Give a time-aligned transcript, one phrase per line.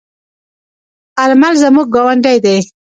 [1.23, 2.57] آرمل زموږ گاوندی دی.